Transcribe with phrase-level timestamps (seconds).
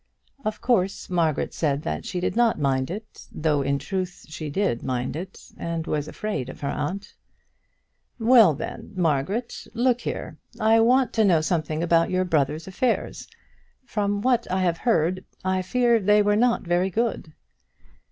[0.43, 4.81] Of course Margaret said that she did not mind it, though in truth she did
[4.81, 7.13] mind it, and was afraid of her aunt.
[8.17, 10.39] "Well then, Margaret, look here.
[10.59, 13.27] I want to know something about your brother's affairs.
[13.85, 17.33] From what I have heard, I fear they were not very good."